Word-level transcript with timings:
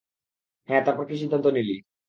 হ্যাঁঁ 0.69 0.83
তারপর 0.85 1.03
কি 1.09 1.15
সিদ্ধান্ত 1.17 1.45
নিলি? 1.55 1.75